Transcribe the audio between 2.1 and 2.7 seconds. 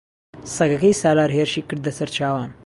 چاوان.